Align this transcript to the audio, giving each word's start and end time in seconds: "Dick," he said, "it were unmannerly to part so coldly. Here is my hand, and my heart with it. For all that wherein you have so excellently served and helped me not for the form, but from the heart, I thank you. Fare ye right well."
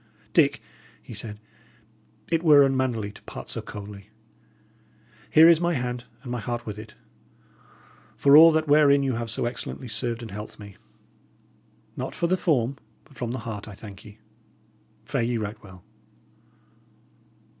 "Dick," 0.33 0.63
he 1.03 1.13
said, 1.13 1.39
"it 2.31 2.41
were 2.41 2.63
unmannerly 2.63 3.11
to 3.11 3.21
part 3.21 3.49
so 3.51 3.61
coldly. 3.61 4.09
Here 5.29 5.47
is 5.47 5.61
my 5.61 5.75
hand, 5.75 6.05
and 6.23 6.31
my 6.31 6.39
heart 6.39 6.65
with 6.65 6.79
it. 6.79 6.95
For 8.17 8.35
all 8.35 8.51
that 8.53 8.67
wherein 8.67 9.03
you 9.03 9.13
have 9.13 9.29
so 9.29 9.45
excellently 9.45 9.87
served 9.87 10.23
and 10.23 10.31
helped 10.31 10.57
me 10.57 10.75
not 11.95 12.15
for 12.15 12.25
the 12.25 12.35
form, 12.35 12.77
but 13.03 13.13
from 13.15 13.29
the 13.29 13.37
heart, 13.45 13.67
I 13.67 13.75
thank 13.75 14.03
you. 14.03 14.15
Fare 15.05 15.21
ye 15.21 15.37
right 15.37 15.61
well." 15.61 15.83